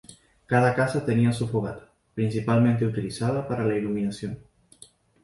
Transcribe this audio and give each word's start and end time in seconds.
Cada 0.47 0.73
casa 0.73 1.05
tenía 1.05 1.31
su 1.31 1.47
fogata, 1.47 1.91
principalmente 2.15 2.87
utilizada 2.87 3.47
para 3.47 3.63
la 3.65 3.77
iluminación. 3.77 4.39